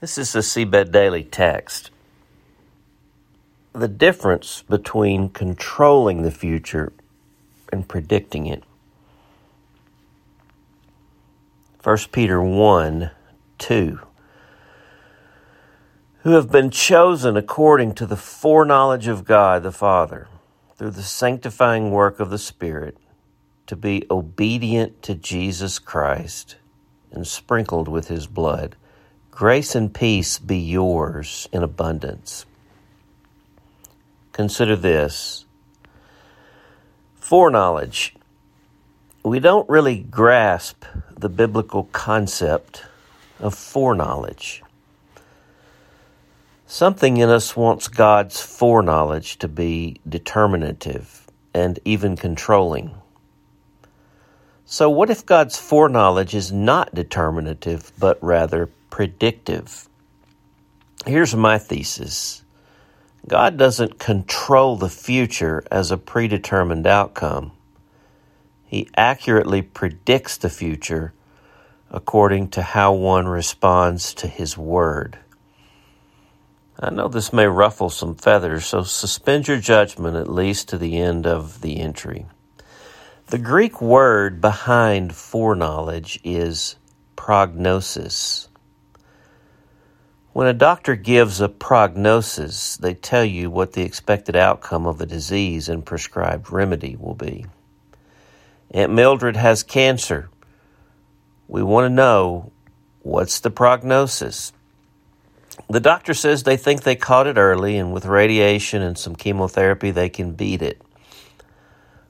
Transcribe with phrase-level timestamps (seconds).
[0.00, 1.90] This is the Seedbed Daily text.
[3.72, 6.92] The difference between controlling the future
[7.72, 8.62] and predicting it.
[11.82, 13.10] 1 Peter 1
[13.58, 14.00] 2.
[16.22, 20.28] Who have been chosen according to the foreknowledge of God the Father,
[20.76, 22.96] through the sanctifying work of the Spirit,
[23.66, 26.54] to be obedient to Jesus Christ
[27.10, 28.76] and sprinkled with his blood
[29.38, 32.44] Grace and peace be yours in abundance.
[34.32, 35.44] Consider this
[37.14, 38.16] foreknowledge.
[39.22, 40.84] We don't really grasp
[41.16, 42.82] the biblical concept
[43.38, 44.64] of foreknowledge.
[46.66, 52.92] Something in us wants God's foreknowledge to be determinative and even controlling.
[54.64, 59.88] So, what if God's foreknowledge is not determinative, but rather predictive.
[61.06, 62.42] Here's my thesis
[63.26, 67.52] God doesn't control the future as a predetermined outcome,
[68.64, 71.12] He accurately predicts the future
[71.90, 75.18] according to how one responds to His Word.
[76.80, 80.96] I know this may ruffle some feathers, so suspend your judgment at least to the
[80.98, 82.26] end of the entry.
[83.26, 86.76] The Greek word behind foreknowledge is
[87.16, 88.47] prognosis.
[90.38, 95.04] When a doctor gives a prognosis, they tell you what the expected outcome of the
[95.04, 97.46] disease and prescribed remedy will be.
[98.70, 100.30] Aunt Mildred has cancer.
[101.48, 102.52] We want to know
[103.02, 104.52] what's the prognosis.
[105.68, 109.90] The doctor says they think they caught it early, and with radiation and some chemotherapy,
[109.90, 110.80] they can beat it.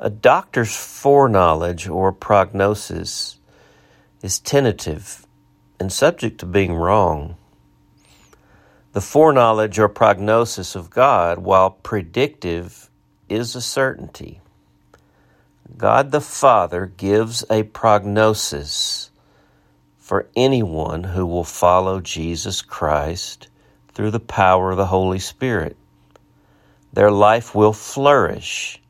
[0.00, 3.38] A doctor's foreknowledge or prognosis
[4.22, 5.26] is tentative
[5.78, 7.36] and subject to being wrong.
[8.94, 12.88] The foreknowledge or prognosis of God, while predictive,
[13.28, 14.40] is a certainty.
[15.76, 19.10] God the Father gives a prognosis
[19.98, 23.48] for anyone who will follow Jesus Christ
[23.94, 25.76] through the power of the Holy Spirit.
[26.92, 28.80] Their life will flourish,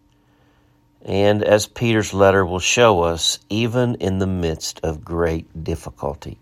[1.01, 6.37] and as Peter's letter will show us, even in the midst of great difficulty.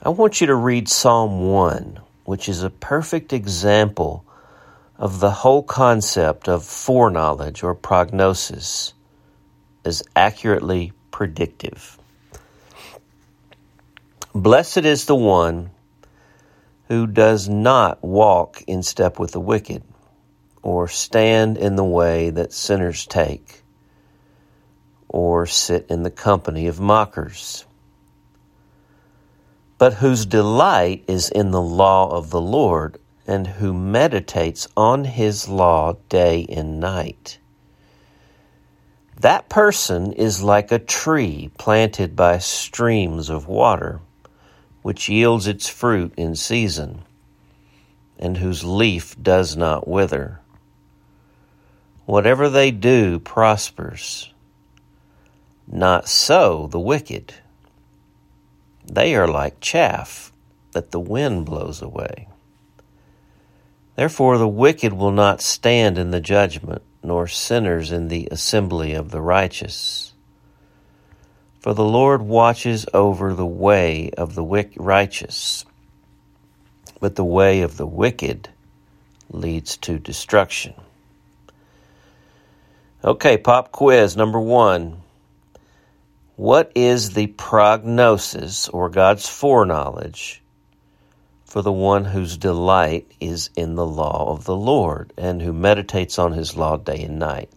[0.00, 4.24] I want you to read Psalm 1 which is a perfect example
[4.96, 8.92] of the whole concept of foreknowledge or prognosis
[9.84, 11.98] as accurately predictive.
[14.34, 15.70] Blessed is the one
[16.88, 19.82] who does not walk in step with the wicked,
[20.62, 23.62] or stand in the way that sinners take,
[25.08, 27.64] or sit in the company of mockers
[29.80, 35.48] but whose delight is in the law of the Lord, and who meditates on his
[35.48, 37.38] law day and night.
[39.20, 44.00] That person is like a tree planted by streams of water,
[44.82, 47.00] which yields its fruit in season,
[48.18, 50.40] and whose leaf does not wither.
[52.04, 54.30] Whatever they do prospers.
[55.66, 57.32] Not so the wicked.
[58.92, 60.32] They are like chaff
[60.72, 62.26] that the wind blows away.
[63.94, 69.12] Therefore, the wicked will not stand in the judgment, nor sinners in the assembly of
[69.12, 70.12] the righteous.
[71.60, 75.64] For the Lord watches over the way of the righteous,
[76.98, 78.48] but the way of the wicked
[79.30, 80.74] leads to destruction.
[83.04, 85.02] Okay, pop quiz number one.
[86.40, 90.42] What is the prognosis or God's foreknowledge
[91.44, 96.18] for the one whose delight is in the law of the Lord and who meditates
[96.18, 97.50] on his law day and night?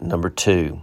[0.00, 0.80] Number two,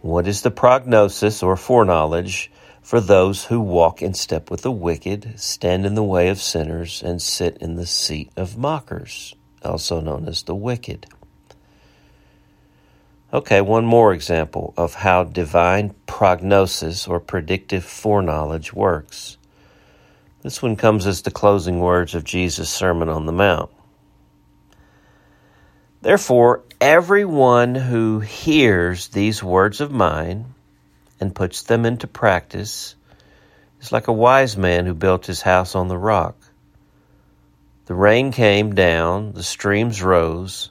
[0.00, 2.50] what is the prognosis or foreknowledge
[2.82, 7.00] for those who walk in step with the wicked, stand in the way of sinners,
[7.00, 11.06] and sit in the seat of mockers, also known as the wicked?
[13.34, 19.38] Okay, one more example of how divine prognosis or predictive foreknowledge works.
[20.42, 23.70] This one comes as the closing words of Jesus' Sermon on the Mount.
[26.02, 30.52] Therefore, everyone who hears these words of mine
[31.18, 32.96] and puts them into practice
[33.80, 36.36] is like a wise man who built his house on the rock.
[37.86, 40.70] The rain came down, the streams rose,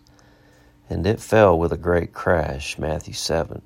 [0.91, 2.77] and it fell with a great crash.
[2.77, 3.61] Matthew 7.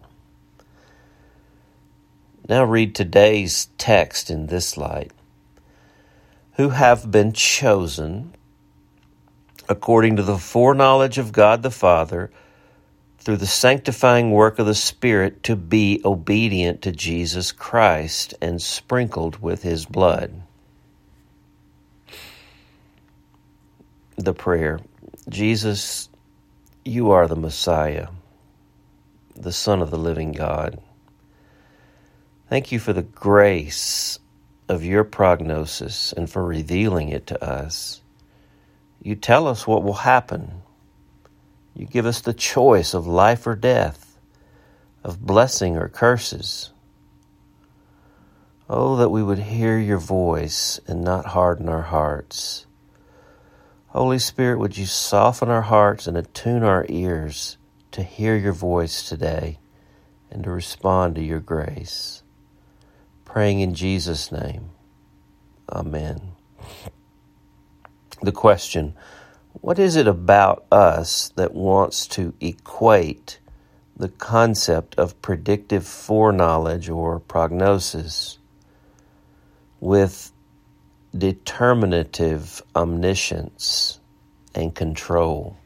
[2.48, 5.12] Now read today's text in this light.
[6.54, 8.34] Who have been chosen
[9.68, 12.32] according to the foreknowledge of God the Father
[13.18, 19.42] through the sanctifying work of the Spirit to be obedient to Jesus Christ and sprinkled
[19.42, 20.44] with his blood.
[24.16, 24.80] The prayer
[25.28, 26.10] Jesus,
[26.86, 28.08] you are the Messiah,
[29.36, 30.80] the Son of the living God.
[32.48, 34.20] Thank you for the grace
[34.70, 38.02] of your prognosis and for revealing it to us.
[39.02, 40.62] You tell us what will happen
[41.76, 44.18] you give us the choice of life or death,
[45.04, 46.72] of blessing or curses.
[48.70, 52.66] Oh, that we would hear your voice and not harden our hearts.
[53.96, 57.56] Holy Spirit, would you soften our hearts and attune our ears
[57.92, 59.58] to hear your voice today
[60.30, 62.22] and to respond to your grace?
[63.24, 64.72] Praying in Jesus' name.
[65.72, 66.34] Amen.
[68.22, 68.96] The question
[69.62, 73.40] what is it about us that wants to equate
[73.96, 78.40] the concept of predictive foreknowledge or prognosis
[79.80, 80.34] with
[81.18, 84.00] determinative omniscience
[84.54, 85.58] and control?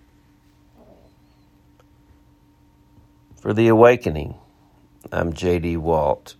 [3.42, 4.36] For the awakening,
[5.12, 5.78] I'm J.D.
[5.78, 6.36] Walt.